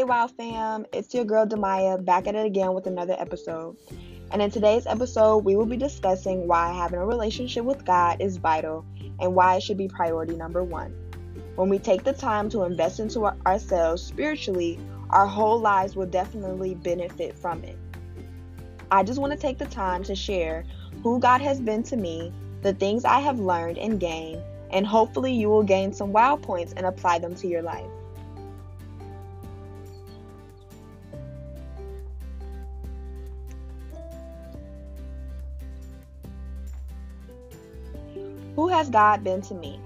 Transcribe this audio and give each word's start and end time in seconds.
Hey, 0.00 0.04
Wow 0.04 0.28
fam, 0.28 0.86
it's 0.94 1.12
your 1.12 1.26
girl 1.26 1.44
Demyah 1.44 2.02
back 2.02 2.26
at 2.26 2.34
it 2.34 2.46
again 2.46 2.72
with 2.72 2.86
another 2.86 3.14
episode. 3.18 3.76
And 4.30 4.40
in 4.40 4.50
today's 4.50 4.86
episode, 4.86 5.44
we 5.44 5.56
will 5.56 5.66
be 5.66 5.76
discussing 5.76 6.48
why 6.48 6.72
having 6.72 6.98
a 6.98 7.04
relationship 7.04 7.66
with 7.66 7.84
God 7.84 8.18
is 8.18 8.38
vital 8.38 8.86
and 9.20 9.34
why 9.34 9.56
it 9.56 9.62
should 9.62 9.76
be 9.76 9.88
priority 9.88 10.36
number 10.36 10.64
one. 10.64 10.94
When 11.56 11.68
we 11.68 11.78
take 11.78 12.02
the 12.02 12.14
time 12.14 12.48
to 12.48 12.62
invest 12.62 12.98
into 12.98 13.26
ourselves 13.26 14.02
spiritually, 14.02 14.80
our 15.10 15.26
whole 15.26 15.60
lives 15.60 15.96
will 15.96 16.06
definitely 16.06 16.76
benefit 16.76 17.36
from 17.36 17.62
it. 17.62 17.76
I 18.90 19.02
just 19.02 19.20
want 19.20 19.34
to 19.34 19.38
take 19.38 19.58
the 19.58 19.66
time 19.66 20.02
to 20.04 20.14
share 20.14 20.64
who 21.02 21.20
God 21.20 21.42
has 21.42 21.60
been 21.60 21.82
to 21.82 21.98
me, 21.98 22.32
the 22.62 22.72
things 22.72 23.04
I 23.04 23.20
have 23.20 23.38
learned 23.38 23.76
and 23.76 24.00
gained, 24.00 24.42
and 24.70 24.86
hopefully 24.86 25.34
you 25.34 25.50
will 25.50 25.62
gain 25.62 25.92
some 25.92 26.10
wow 26.10 26.36
points 26.36 26.72
and 26.72 26.86
apply 26.86 27.18
them 27.18 27.34
to 27.34 27.46
your 27.46 27.60
life. 27.60 27.84
Who 38.60 38.68
has 38.68 38.90
God 38.90 39.24
been 39.24 39.40
to 39.40 39.54
me? 39.54 39.80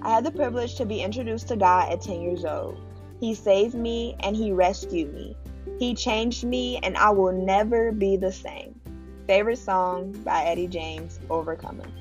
I 0.00 0.08
had 0.08 0.24
the 0.24 0.30
privilege 0.30 0.76
to 0.76 0.86
be 0.86 1.02
introduced 1.02 1.48
to 1.48 1.56
God 1.56 1.92
at 1.92 2.00
10 2.00 2.22
years 2.22 2.46
old. 2.46 2.80
He 3.20 3.34
saved 3.34 3.74
me 3.74 4.16
and 4.20 4.34
He 4.34 4.50
rescued 4.50 5.12
me. 5.12 5.36
He 5.78 5.94
changed 5.94 6.42
me, 6.42 6.78
and 6.78 6.96
I 6.96 7.10
will 7.10 7.32
never 7.32 7.92
be 7.92 8.16
the 8.16 8.32
same. 8.32 8.80
Favorite 9.26 9.58
song 9.58 10.12
by 10.24 10.44
Eddie 10.44 10.68
James, 10.68 11.20
Overcoming. 11.28 11.92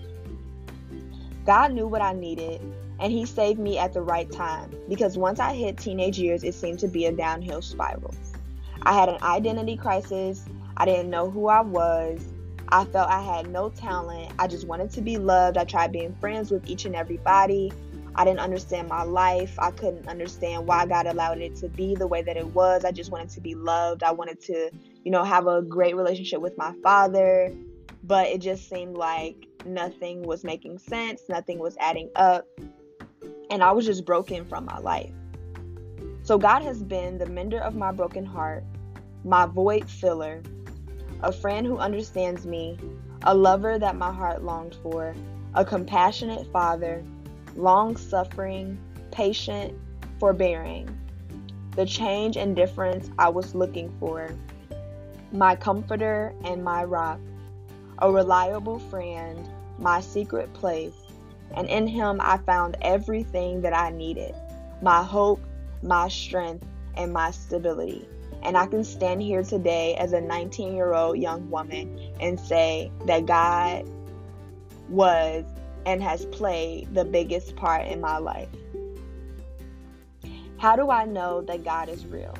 God 1.45 1.73
knew 1.73 1.87
what 1.87 2.01
I 2.01 2.13
needed, 2.13 2.61
and 3.01 3.11
He 3.11 3.25
saved 3.25 3.59
me 3.59 3.77
at 3.77 3.91
the 3.91 4.01
right 4.01 4.31
time 4.31 4.73
because 4.87 5.17
once 5.17 5.41
I 5.41 5.55
hit 5.55 5.77
teenage 5.77 6.17
years, 6.17 6.45
it 6.45 6.53
seemed 6.53 6.79
to 6.79 6.87
be 6.87 7.07
a 7.07 7.11
downhill 7.11 7.61
spiral. 7.61 8.15
I 8.83 8.93
had 8.93 9.09
an 9.09 9.21
identity 9.21 9.75
crisis. 9.75 10.45
I 10.77 10.85
didn't 10.85 11.09
know 11.09 11.29
who 11.29 11.49
I 11.49 11.59
was. 11.59 12.21
I 12.71 12.85
felt 12.85 13.09
I 13.09 13.21
had 13.21 13.49
no 13.49 13.69
talent. 13.69 14.31
I 14.37 14.47
just 14.47 14.67
wanted 14.67 14.91
to 14.91 15.01
be 15.01 15.17
loved. 15.17 15.57
I 15.57 15.63
tried 15.63 15.91
being 15.91 16.15
friends 16.15 16.51
with 16.51 16.67
each 16.67 16.85
and 16.85 16.95
everybody. 16.95 17.71
I 18.15 18.25
didn't 18.25 18.41
understand 18.41 18.87
my 18.87 19.03
life. 19.03 19.57
I 19.57 19.71
couldn't 19.71 20.07
understand 20.07 20.67
why 20.67 20.85
God 20.85 21.07
allowed 21.07 21.39
it 21.39 21.55
to 21.57 21.69
be 21.69 21.95
the 21.95 22.05
way 22.05 22.21
that 22.21 22.37
it 22.37 22.47
was. 22.47 22.85
I 22.85 22.91
just 22.91 23.11
wanted 23.11 23.29
to 23.29 23.41
be 23.41 23.55
loved. 23.55 24.03
I 24.03 24.11
wanted 24.11 24.39
to, 24.41 24.69
you 25.03 25.11
know, 25.11 25.23
have 25.23 25.47
a 25.47 25.61
great 25.63 25.95
relationship 25.95 26.41
with 26.41 26.57
my 26.57 26.73
father. 26.83 27.51
But 28.03 28.27
it 28.27 28.39
just 28.39 28.69
seemed 28.69 28.97
like 28.97 29.47
nothing 29.65 30.23
was 30.23 30.43
making 30.43 30.77
sense, 30.77 31.23
nothing 31.27 31.59
was 31.59 31.75
adding 31.79 32.09
up. 32.15 32.45
And 33.49 33.63
I 33.63 33.71
was 33.71 33.85
just 33.85 34.05
broken 34.05 34.45
from 34.45 34.65
my 34.65 34.77
life. 34.77 35.11
So 36.21 36.37
God 36.37 36.61
has 36.61 36.83
been 36.83 37.17
the 37.17 37.25
mender 37.25 37.59
of 37.59 37.75
my 37.75 37.91
broken 37.91 38.25
heart, 38.25 38.63
my 39.23 39.47
void 39.47 39.89
filler, 39.89 40.43
a 41.21 41.31
friend 41.31 41.65
who 41.65 41.77
understands 41.77 42.45
me, 42.45 42.77
a 43.23 43.35
lover 43.35 43.77
that 43.77 43.95
my 43.95 44.11
heart 44.11 44.43
longed 44.43 44.75
for, 44.81 45.13
a 45.53 45.65
compassionate 45.65 46.51
father, 46.51 47.03
long 47.55 47.97
suffering, 47.97 48.77
patient, 49.11 49.73
forbearing, 50.19 50.89
the 51.75 51.85
change 51.85 52.37
and 52.37 52.55
difference 52.55 53.09
I 53.17 53.29
was 53.29 53.55
looking 53.55 53.93
for, 53.99 54.29
my 55.31 55.55
comforter 55.55 56.33
and 56.43 56.63
my 56.63 56.83
rock, 56.83 57.19
a 57.99 58.11
reliable 58.11 58.79
friend, 58.79 59.47
my 59.77 60.01
secret 60.01 60.51
place, 60.53 60.95
and 61.55 61.67
in 61.67 61.87
him 61.87 62.19
I 62.21 62.37
found 62.37 62.77
everything 62.81 63.61
that 63.61 63.73
I 63.73 63.89
needed. 63.89 64.35
My 64.81 65.03
hope, 65.03 65.41
my 65.81 66.07
strength, 66.07 66.65
and 66.95 67.11
my 67.11 67.31
stability. 67.31 68.07
And 68.43 68.57
I 68.57 68.67
can 68.67 68.83
stand 68.83 69.21
here 69.21 69.43
today 69.43 69.95
as 69.95 70.13
a 70.13 70.21
19 70.21 70.75
year 70.75 70.93
old 70.93 71.17
young 71.17 71.49
woman 71.49 71.99
and 72.19 72.39
say 72.39 72.91
that 73.05 73.25
God 73.25 73.89
was 74.87 75.45
and 75.85 76.01
has 76.01 76.25
played 76.25 76.93
the 76.93 77.05
biggest 77.05 77.55
part 77.55 77.87
in 77.87 78.01
my 78.01 78.17
life. 78.17 78.49
How 80.57 80.75
do 80.75 80.89
I 80.89 81.05
know 81.05 81.41
that 81.41 81.63
God 81.63 81.89
is 81.89 82.05
real? 82.05 82.35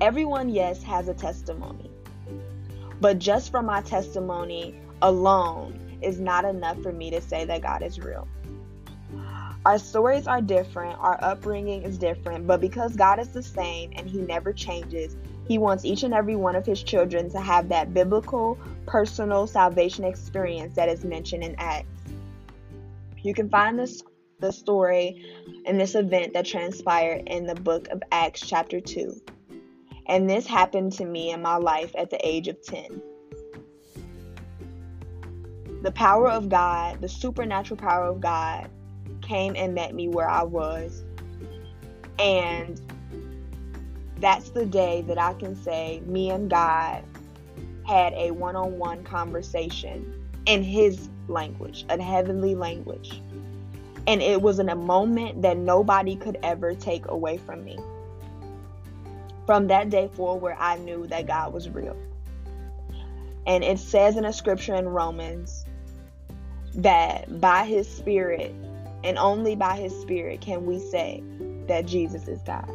Everyone, 0.00 0.48
yes, 0.48 0.82
has 0.82 1.08
a 1.08 1.14
testimony. 1.14 1.90
But 3.00 3.18
just 3.18 3.50
from 3.50 3.66
my 3.66 3.82
testimony 3.82 4.74
alone 5.02 5.98
is 6.02 6.18
not 6.20 6.44
enough 6.44 6.80
for 6.82 6.92
me 6.92 7.10
to 7.10 7.20
say 7.20 7.44
that 7.44 7.62
God 7.62 7.82
is 7.82 7.98
real. 8.00 8.26
Our 9.66 9.78
stories 9.78 10.26
are 10.26 10.40
different, 10.40 10.98
our 10.98 11.18
upbringing 11.22 11.82
is 11.82 11.98
different, 11.98 12.46
but 12.46 12.60
because 12.60 12.96
God 12.96 13.18
is 13.18 13.28
the 13.28 13.42
same 13.42 13.92
and 13.96 14.08
He 14.08 14.18
never 14.18 14.52
changes, 14.52 15.16
He 15.46 15.58
wants 15.58 15.84
each 15.84 16.04
and 16.04 16.14
every 16.14 16.36
one 16.36 16.56
of 16.56 16.64
His 16.64 16.82
children 16.82 17.30
to 17.30 17.40
have 17.40 17.68
that 17.68 17.92
biblical, 17.92 18.58
personal 18.86 19.46
salvation 19.46 20.04
experience 20.04 20.76
that 20.76 20.88
is 20.88 21.04
mentioned 21.04 21.42
in 21.42 21.54
Acts. 21.58 21.88
You 23.18 23.34
can 23.34 23.50
find 23.50 23.78
this 23.78 24.02
the 24.40 24.52
story 24.52 25.24
and 25.66 25.80
this 25.80 25.94
event 25.94 26.32
that 26.32 26.46
transpired 26.46 27.24
in 27.26 27.46
the 27.46 27.54
book 27.54 27.88
of 27.88 28.02
Acts 28.12 28.46
chapter 28.46 28.80
2. 28.80 29.20
And 30.06 30.30
this 30.30 30.46
happened 30.46 30.92
to 30.94 31.04
me 31.04 31.32
in 31.32 31.42
my 31.42 31.56
life 31.56 31.92
at 31.96 32.10
the 32.10 32.26
age 32.26 32.48
of 32.48 32.62
10. 32.62 33.02
The 35.82 35.92
power 35.92 36.28
of 36.28 36.48
God, 36.48 37.00
the 37.00 37.08
supernatural 37.08 37.78
power 37.78 38.04
of 38.06 38.20
God, 38.20 38.70
came 39.22 39.54
and 39.56 39.74
met 39.74 39.94
me 39.94 40.08
where 40.08 40.28
I 40.28 40.42
was. 40.42 41.04
And 42.18 42.80
that's 44.20 44.50
the 44.50 44.66
day 44.66 45.02
that 45.02 45.18
I 45.18 45.34
can 45.34 45.54
say 45.54 46.02
me 46.06 46.30
and 46.30 46.50
God 46.50 47.04
had 47.86 48.12
a 48.14 48.32
one 48.32 48.56
on 48.56 48.78
one 48.78 49.04
conversation 49.04 50.12
in 50.46 50.62
His 50.62 51.08
language, 51.28 51.84
a 51.88 52.00
heavenly 52.02 52.54
language. 52.54 53.22
And 54.06 54.22
it 54.22 54.40
was 54.40 54.58
in 54.58 54.68
a 54.68 54.76
moment 54.76 55.42
that 55.42 55.56
nobody 55.56 56.16
could 56.16 56.38
ever 56.42 56.74
take 56.74 57.06
away 57.08 57.38
from 57.38 57.64
me. 57.64 57.78
From 59.46 59.66
that 59.68 59.90
day 59.90 60.08
forward, 60.14 60.56
I 60.58 60.78
knew 60.78 61.06
that 61.06 61.26
God 61.26 61.52
was 61.52 61.68
real. 61.68 61.96
And 63.46 63.64
it 63.64 63.78
says 63.78 64.16
in 64.16 64.24
a 64.24 64.32
scripture 64.32 64.74
in 64.74 64.88
Romans 64.88 65.64
that 66.74 67.40
by 67.40 67.64
his 67.64 67.88
spirit 67.88 68.54
and 69.04 69.18
only 69.18 69.56
by 69.56 69.76
his 69.76 69.98
spirit 70.00 70.40
can 70.40 70.66
we 70.66 70.78
say 70.78 71.22
that 71.68 71.86
Jesus 71.86 72.28
is 72.28 72.42
God. 72.42 72.70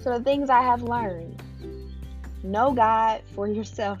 So, 0.00 0.16
the 0.16 0.24
things 0.24 0.48
I 0.48 0.62
have 0.62 0.82
learned 0.82 1.42
know 2.42 2.72
God 2.72 3.22
for 3.34 3.46
yourself. 3.46 3.98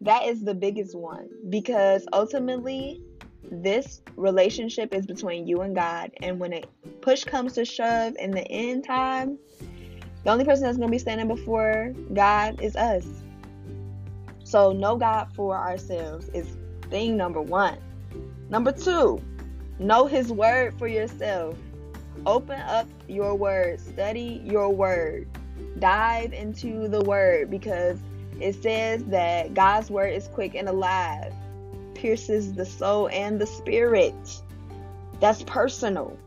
That 0.00 0.24
is 0.24 0.42
the 0.42 0.54
biggest 0.54 0.96
one 0.96 1.28
because 1.50 2.06
ultimately, 2.12 3.02
this 3.50 4.00
relationship 4.16 4.94
is 4.94 5.06
between 5.06 5.46
you 5.46 5.60
and 5.60 5.74
God. 5.74 6.10
And 6.22 6.40
when 6.40 6.52
it 6.52 6.66
push 7.02 7.24
comes 7.24 7.52
to 7.54 7.64
shove 7.64 8.16
in 8.18 8.30
the 8.30 8.46
end 8.50 8.84
time, 8.84 9.38
the 10.24 10.30
only 10.30 10.44
person 10.44 10.64
that's 10.64 10.78
going 10.78 10.88
to 10.88 10.92
be 10.92 10.98
standing 10.98 11.28
before 11.28 11.92
God 12.14 12.60
is 12.62 12.74
us. 12.74 13.06
So, 14.44 14.72
know 14.72 14.96
God 14.96 15.28
for 15.34 15.56
ourselves 15.56 16.30
is 16.30 16.56
thing 16.90 17.16
number 17.16 17.42
one. 17.42 17.78
Number 18.48 18.72
two, 18.72 19.20
know 19.78 20.06
His 20.06 20.32
word 20.32 20.78
for 20.78 20.86
yourself. 20.86 21.56
Open 22.26 22.60
up 22.60 22.86
your 23.08 23.34
word, 23.34 23.80
study 23.80 24.42
your 24.44 24.70
word, 24.70 25.28
dive 25.78 26.32
into 26.32 26.88
the 26.88 27.02
word 27.02 27.50
because 27.50 27.98
it 28.40 28.60
says 28.62 29.04
that 29.04 29.54
God's 29.54 29.90
word 29.90 30.12
is 30.12 30.28
quick 30.28 30.54
and 30.54 30.68
alive, 30.68 31.32
pierces 31.94 32.52
the 32.52 32.66
soul 32.66 33.08
and 33.08 33.40
the 33.40 33.46
spirit. 33.46 34.14
That's 35.20 35.42
personal. 35.42 36.18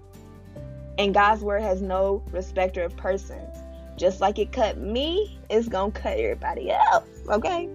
And 0.97 1.13
God's 1.13 1.41
word 1.43 1.61
has 1.61 1.81
no 1.81 2.23
respecter 2.31 2.83
of 2.83 2.95
persons. 2.97 3.57
Just 3.97 4.21
like 4.21 4.39
it 4.39 4.51
cut 4.51 4.77
me, 4.77 5.39
it's 5.49 5.67
going 5.67 5.91
to 5.91 5.99
cut 5.99 6.17
everybody 6.17 6.71
else. 6.71 7.07
Okay? 7.29 7.67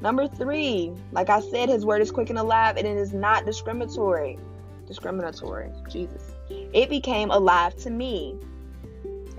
Number 0.00 0.26
three, 0.26 0.92
like 1.12 1.30
I 1.30 1.40
said, 1.40 1.68
his 1.68 1.86
word 1.86 2.02
is 2.02 2.10
quick 2.10 2.28
and 2.28 2.38
alive 2.38 2.76
and 2.76 2.86
it 2.86 2.96
is 2.96 3.12
not 3.12 3.46
discriminatory. 3.46 4.36
Discriminatory. 4.88 5.70
Jesus. 5.88 6.31
It 6.72 6.88
became 6.88 7.30
alive 7.30 7.76
to 7.78 7.90
me. 7.90 8.36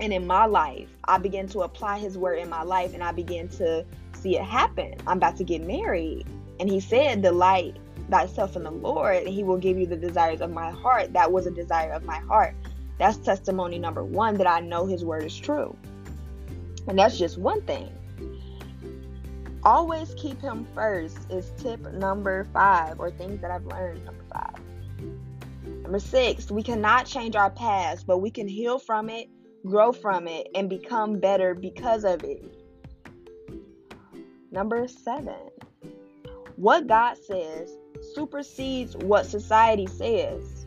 and 0.00 0.12
in 0.12 0.26
my 0.26 0.44
life, 0.44 0.88
I 1.04 1.18
began 1.18 1.46
to 1.48 1.60
apply 1.60 1.98
his 1.98 2.18
word 2.18 2.38
in 2.38 2.48
my 2.48 2.62
life 2.62 2.94
and 2.94 3.02
I 3.02 3.12
began 3.12 3.48
to 3.48 3.84
see 4.12 4.36
it 4.36 4.44
happen. 4.44 4.94
I'm 5.06 5.18
about 5.18 5.36
to 5.36 5.44
get 5.44 5.62
married. 5.62 6.26
And 6.58 6.68
he 6.68 6.80
said, 6.80 7.22
Delight 7.22 7.76
thyself 8.10 8.56
in 8.56 8.64
the 8.64 8.70
Lord, 8.70 9.16
and 9.18 9.28
he 9.28 9.44
will 9.44 9.56
give 9.56 9.78
you 9.78 9.86
the 9.86 9.96
desires 9.96 10.40
of 10.40 10.50
my 10.50 10.70
heart. 10.70 11.12
That 11.12 11.30
was 11.32 11.46
a 11.46 11.50
desire 11.50 11.92
of 11.92 12.04
my 12.04 12.18
heart. 12.18 12.54
That's 12.98 13.16
testimony 13.18 13.78
number 13.78 14.04
one 14.04 14.36
that 14.38 14.46
I 14.46 14.60
know 14.60 14.86
his 14.86 15.04
word 15.04 15.24
is 15.24 15.38
true. 15.38 15.76
And 16.86 16.98
that's 16.98 17.18
just 17.18 17.38
one 17.38 17.62
thing. 17.62 17.90
Always 19.62 20.14
keep 20.16 20.40
him 20.40 20.66
first 20.74 21.18
is 21.30 21.52
tip 21.56 21.80
number 21.92 22.44
five, 22.52 23.00
or 23.00 23.10
things 23.10 23.40
that 23.40 23.50
I've 23.50 23.66
learned. 23.66 24.04
Number 24.04 24.24
five. 24.32 24.54
Number 25.84 25.98
six, 25.98 26.50
we 26.50 26.62
cannot 26.62 27.06
change 27.06 27.36
our 27.36 27.50
past, 27.50 28.06
but 28.06 28.18
we 28.18 28.30
can 28.30 28.48
heal 28.48 28.78
from 28.78 29.08
it, 29.08 29.28
grow 29.66 29.92
from 29.92 30.26
it, 30.26 30.48
and 30.54 30.68
become 30.68 31.20
better 31.20 31.54
because 31.54 32.04
of 32.04 32.24
it. 32.24 32.42
Number 34.50 34.88
seven, 34.88 35.50
what 36.56 36.86
God 36.86 37.16
says 37.18 37.70
supersedes 38.14 38.96
what 38.96 39.26
society 39.26 39.86
says. 39.86 40.66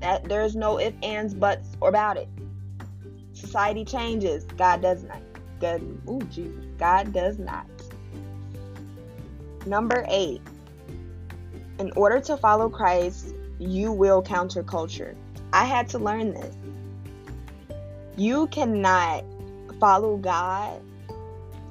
That 0.00 0.28
there's 0.28 0.56
no 0.56 0.78
if, 0.78 0.94
ands, 1.02 1.32
buts, 1.32 1.68
or 1.80 1.88
about 1.88 2.16
it. 2.16 2.28
Society 3.32 3.84
changes. 3.84 4.44
God 4.56 4.82
does 4.82 5.04
not. 5.04 5.22
God, 5.60 5.80
ooh, 6.08 6.20
Jesus. 6.30 6.64
God 6.76 7.12
does 7.12 7.38
not. 7.38 7.66
Number 9.64 10.04
eight. 10.08 10.42
In 11.78 11.92
order 11.92 12.20
to 12.20 12.36
follow 12.36 12.68
Christ, 12.68 13.34
you 13.68 13.92
will 13.92 14.22
counter 14.22 14.62
culture. 14.62 15.14
I 15.52 15.64
had 15.64 15.88
to 15.90 15.98
learn 15.98 16.34
this. 16.34 16.54
You 18.16 18.46
cannot 18.48 19.24
follow 19.80 20.16
God 20.16 20.80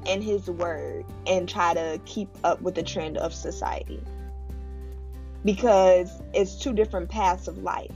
and 0.08 0.24
His 0.24 0.50
Word 0.50 1.06
and 1.28 1.48
try 1.48 1.74
to 1.74 2.00
keep 2.06 2.30
up 2.44 2.62
with 2.62 2.76
the 2.76 2.84
trend 2.84 3.18
of 3.18 3.34
society 3.34 4.02
because 5.46 6.22
it's 6.34 6.56
two 6.56 6.74
different 6.74 7.10
paths 7.10 7.48
of 7.48 7.60
life. 7.60 7.96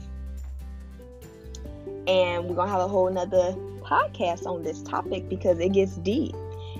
And 2.06 2.44
we're 2.44 2.54
going 2.54 2.68
to 2.68 2.72
have 2.72 2.80
a 2.80 2.88
whole 2.88 3.10
nother 3.10 3.54
podcast 3.80 4.46
on 4.46 4.62
this 4.62 4.82
topic 4.82 5.28
because 5.28 5.58
it 5.58 5.72
gets 5.72 5.96
deep 5.96 6.34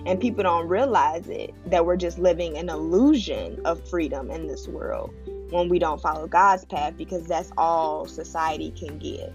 and 0.05 0.21
people 0.21 0.45
don't 0.45 0.69
realize 0.69 1.29
it 1.29 1.53
that 1.67 1.85
we're 1.85 1.97
just 1.97 2.19
living 2.19 2.57
an 2.57 2.69
illusion 2.69 3.61
of 3.65 3.89
freedom 3.89 4.31
in 4.31 4.47
this 4.47 4.69
world 4.69 5.13
when 5.51 5.69
we 5.69 5.79
don't 5.79 6.01
follow 6.01 6.27
God's 6.27 6.65
path 6.65 6.97
because 6.97 7.27
that's 7.27 7.51
all 7.57 8.07
society 8.07 8.73
can 8.73 8.99
give. 8.99 9.33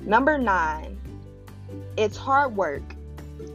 Number 0.00 0.38
nine, 0.38 1.00
it's 1.96 2.16
hard 2.16 2.56
work. 2.56 2.82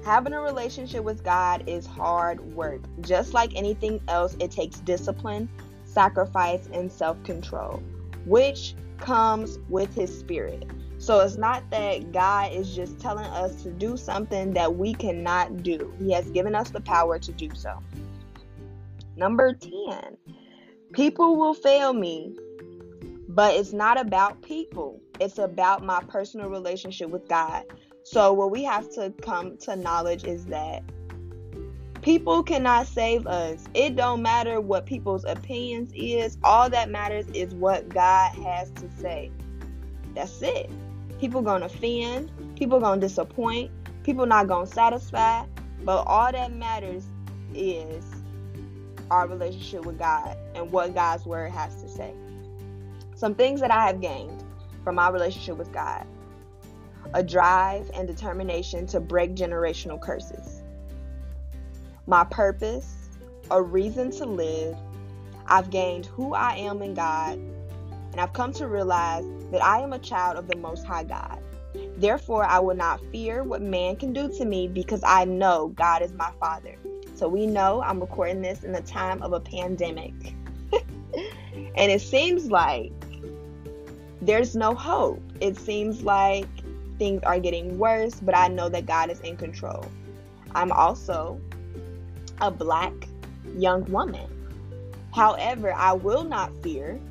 Having 0.03 0.33
a 0.33 0.41
relationship 0.41 1.03
with 1.03 1.23
God 1.23 1.63
is 1.67 1.85
hard 1.85 2.39
work. 2.53 2.81
Just 3.01 3.33
like 3.33 3.56
anything 3.56 4.01
else, 4.07 4.35
it 4.39 4.51
takes 4.51 4.79
discipline, 4.79 5.50
sacrifice, 5.83 6.67
and 6.73 6.91
self 6.91 7.21
control, 7.23 7.81
which 8.25 8.75
comes 8.97 9.59
with 9.69 9.94
His 9.94 10.17
Spirit. 10.17 10.65
So 10.97 11.21
it's 11.21 11.38
not 11.38 11.69
that 11.69 12.11
God 12.11 12.51
is 12.51 12.75
just 12.75 13.00
telling 13.00 13.25
us 13.25 13.63
to 13.63 13.71
do 13.71 13.95
something 13.95 14.53
that 14.53 14.75
we 14.75 14.94
cannot 14.94 15.63
do. 15.63 15.94
He 15.97 16.11
has 16.11 16.29
given 16.31 16.56
us 16.56 16.71
the 16.71 16.81
power 16.81 17.17
to 17.17 17.31
do 17.31 17.50
so. 17.56 17.81
Number 19.15 19.53
10. 19.53 20.17
People 20.94 21.36
will 21.36 21.53
fail 21.53 21.94
me, 21.94 22.36
but 23.27 23.53
it's 23.53 23.74
not 23.74 24.00
about 24.00 24.41
people. 24.41 25.00
It's 25.19 25.38
about 25.38 25.86
my 25.86 26.01
personal 26.07 26.50
relationship 26.50 27.09
with 27.09 27.27
God. 27.30 27.63
So 28.03 28.33
what 28.33 28.50
we 28.50 28.63
have 28.63 28.89
to 28.94 29.13
come 29.21 29.57
to 29.57 29.75
knowledge 29.75 30.24
is 30.24 30.45
that 30.47 30.83
people 32.01 32.41
cannot 32.41 32.88
save 32.88 33.27
us. 33.27 33.65
It 33.75 33.95
don't 33.95 34.24
matter 34.24 34.59
what 34.59 34.88
people's 34.88 35.25
opinions 35.25 35.91
is. 35.95 36.39
All 36.44 36.71
that 36.71 36.89
matters 36.89 37.27
is 37.35 37.53
what 37.53 37.88
God 37.89 38.33
has 38.44 38.71
to 38.71 38.89
say. 39.00 39.31
That's 40.15 40.42
it. 40.42 40.71
People 41.19 41.44
gonna 41.44 41.65
offend, 41.65 42.31
people 42.56 42.80
gonna 42.80 43.00
disappoint, 43.00 43.69
people 44.03 44.25
not 44.25 44.47
gonna 44.47 44.65
satisfy, 44.65 45.45
but 45.83 46.03
all 46.07 46.31
that 46.31 46.51
matters 46.51 47.06
is 47.53 48.06
our 49.11 49.27
relationship 49.27 49.85
with 49.85 49.97
God 49.97 50.38
and 50.56 50.71
what 50.71 50.94
God's 50.94 51.25
word 51.25 51.51
has 51.51 51.81
to 51.81 51.89
say. 51.89 52.13
Some 53.15 53.35
things 53.35 53.59
that 53.61 53.71
I 53.71 53.88
have 53.88 54.01
gained 54.01 54.44
from 54.83 54.95
my 54.95 55.09
relationship 55.09 55.57
with 55.57 55.71
God 55.71 56.06
a 57.13 57.23
drive 57.23 57.89
and 57.94 58.07
determination 58.07 58.85
to 58.85 59.00
break 59.00 59.33
generational 59.33 60.00
curses, 60.00 60.61
my 62.06 62.23
purpose, 62.25 63.09
a 63.50 63.61
reason 63.61 64.11
to 64.11 64.25
live. 64.25 64.77
I've 65.47 65.71
gained 65.71 66.06
who 66.06 66.35
I 66.35 66.56
am 66.57 66.83
in 66.83 66.94
God 66.94 67.39
and 68.11 68.21
I've 68.21 68.33
come 68.33 68.53
to 68.53 68.67
realize 68.67 69.25
that 69.51 69.63
I 69.63 69.79
am 69.79 69.94
a 69.94 70.00
child 70.00 70.38
of 70.38 70.47
the 70.47 70.56
Most 70.56 70.85
High 70.85 71.03
God. 71.03 71.39
Therefore, 71.97 72.45
I 72.45 72.59
will 72.59 72.75
not 72.75 73.01
fear 73.11 73.44
what 73.44 73.61
man 73.61 73.95
can 73.95 74.13
do 74.13 74.29
to 74.38 74.45
me 74.45 74.67
because 74.67 75.01
I 75.06 75.25
know 75.25 75.69
God 75.69 76.01
is 76.01 76.13
my 76.13 76.31
Father. 76.39 76.75
So 77.19 77.27
we 77.27 77.48
know 77.48 77.81
I'm 77.81 78.00
recording 78.00 78.42
this 78.42 78.63
in 78.63 78.71
the 78.71 78.81
time 78.81 79.21
of 79.21 79.33
a 79.33 79.42
pandemic. 79.42 80.13
and 81.75 81.92
it 81.92 82.00
seems 82.00 82.50
like 82.50 82.94
there's 84.21 84.56
no 84.56 84.74
hope. 84.74 85.21
It 85.42 85.57
seems 85.57 86.01
like 86.01 86.48
things 86.98 87.21
are 87.24 87.38
getting 87.38 87.77
worse, 87.77 88.16
but 88.21 88.38
I 88.38 88.48
know 88.48 88.69
that 88.69 88.86
God 88.86 89.10
is 89.10 89.19
in 89.19 89.36
control. 89.36 89.86
I'm 90.56 90.71
also 90.71 91.42
a 92.39 92.50
black 92.50 92.94
young 93.57 93.83
woman. 93.92 94.30
However, 95.13 95.74
I 95.74 95.92
will 95.92 96.24
not 96.24 96.56
fear 96.63 97.01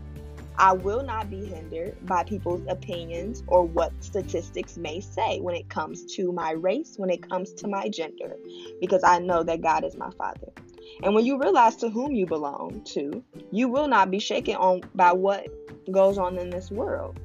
I 0.59 0.73
will 0.73 1.05
not 1.05 1.31
be 1.31 1.45
hindered 1.45 2.05
by 2.05 2.25
people's 2.25 2.63
opinions 2.69 3.45
or 3.47 3.65
what 3.65 3.93
statistics 4.03 4.77
may 4.77 5.01
say 5.01 5.39
when 5.39 5.55
it 5.55 5.69
comes 5.69 6.05
to 6.17 6.33
my 6.33 6.51
race, 6.51 6.95
when 6.97 7.11
it 7.11 7.29
comes 7.29 7.53
to 7.55 7.69
my 7.69 7.89
gender, 7.89 8.37
because 8.81 9.05
I 9.05 9.21
know 9.21 9.45
that 9.45 9.61
God 9.61 9.85
is 9.85 9.97
my 9.97 10.11
Father. 10.19 10.49
And 11.05 11.15
when 11.15 11.25
you 11.25 11.41
realize 11.41 11.77
to 11.77 11.89
whom 11.89 12.13
you 12.13 12.27
belong 12.27 12.83
to, 12.87 13.23
you 13.53 13.69
will 13.69 13.87
not 13.87 14.11
be 14.11 14.19
shaken 14.19 14.57
on 14.57 14.83
by 14.97 15.13
what 15.13 15.47
goes 15.93 16.19
on 16.19 16.37
in 16.39 16.51
this 16.51 16.73
world. 16.73 17.21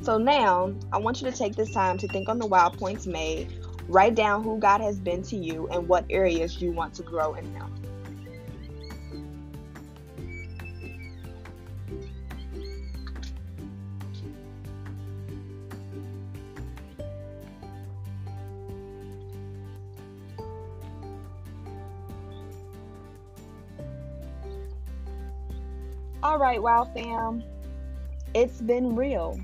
So 0.00 0.16
now, 0.16 0.74
I 0.90 0.98
want 0.98 1.20
you 1.20 1.30
to 1.30 1.36
take 1.36 1.54
this 1.54 1.70
time 1.70 1.98
to 1.98 2.08
think 2.08 2.30
on 2.30 2.38
the 2.38 2.46
wow 2.46 2.70
points 2.70 3.06
made, 3.06 3.52
write 3.88 4.14
down 4.14 4.42
who 4.42 4.58
God 4.58 4.80
has 4.80 4.98
been 4.98 5.22
to 5.24 5.36
you 5.36 5.68
and 5.68 5.86
what 5.86 6.06
areas 6.08 6.62
you 6.62 6.72
want 6.72 6.94
to 6.94 7.02
grow 7.02 7.34
in 7.34 7.44
Him. 7.54 7.83
All 26.24 26.38
right, 26.38 26.62
Wow 26.62 26.86
fam. 26.86 27.44
It's 28.32 28.58
been 28.62 28.96
real. 28.96 29.38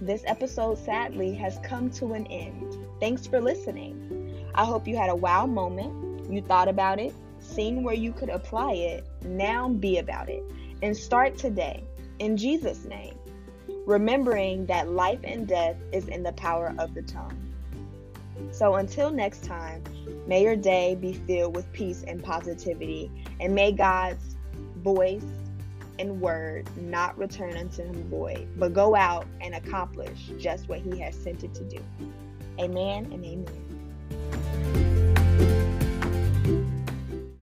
This 0.00 0.24
episode 0.26 0.78
sadly 0.78 1.32
has 1.36 1.60
come 1.62 1.90
to 1.90 2.14
an 2.14 2.26
end. 2.26 2.76
Thanks 2.98 3.24
for 3.24 3.40
listening. 3.40 4.44
I 4.52 4.64
hope 4.64 4.88
you 4.88 4.96
had 4.96 5.10
a 5.10 5.14
wow 5.14 5.46
moment. 5.46 6.28
You 6.28 6.42
thought 6.42 6.66
about 6.66 6.98
it, 6.98 7.14
seen 7.38 7.84
where 7.84 7.94
you 7.94 8.12
could 8.12 8.30
apply 8.30 8.72
it. 8.72 9.06
Now 9.22 9.68
be 9.68 9.98
about 9.98 10.28
it 10.28 10.42
and 10.82 10.96
start 10.96 11.38
today 11.38 11.84
in 12.18 12.36
Jesus' 12.36 12.84
name. 12.84 13.16
Remembering 13.86 14.66
that 14.66 14.90
life 14.90 15.20
and 15.22 15.46
death 15.46 15.76
is 15.92 16.08
in 16.08 16.24
the 16.24 16.32
power 16.32 16.74
of 16.80 16.94
the 16.94 17.02
tongue. 17.02 17.54
So 18.50 18.74
until 18.74 19.12
next 19.12 19.44
time, 19.44 19.84
may 20.26 20.42
your 20.42 20.56
day 20.56 20.96
be 20.96 21.12
filled 21.12 21.54
with 21.54 21.72
peace 21.72 22.02
and 22.02 22.24
positivity, 22.24 23.08
and 23.38 23.54
may 23.54 23.70
God's 23.70 24.34
voice 24.78 25.24
and 25.98 26.20
word 26.20 26.68
not 26.76 27.16
return 27.18 27.56
unto 27.56 27.82
him 27.82 28.08
void, 28.08 28.48
but 28.56 28.72
go 28.72 28.94
out 28.94 29.26
and 29.40 29.54
accomplish 29.54 30.30
just 30.38 30.68
what 30.68 30.80
he 30.80 30.98
has 31.00 31.14
sent 31.14 31.44
it 31.44 31.54
to 31.54 31.64
do. 31.64 31.78
Amen 32.60 33.10
and 33.12 33.24
amen. 33.24 33.63